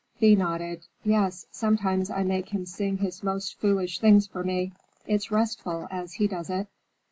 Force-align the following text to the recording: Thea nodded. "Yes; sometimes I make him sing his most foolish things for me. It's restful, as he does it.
Thea 0.19 0.35
nodded. 0.35 0.87
"Yes; 1.03 1.45
sometimes 1.51 2.09
I 2.09 2.23
make 2.23 2.49
him 2.49 2.65
sing 2.65 2.97
his 2.97 3.21
most 3.21 3.59
foolish 3.59 3.99
things 3.99 4.25
for 4.25 4.43
me. 4.43 4.71
It's 5.05 5.29
restful, 5.29 5.87
as 5.91 6.13
he 6.13 6.25
does 6.25 6.49
it. 6.49 6.65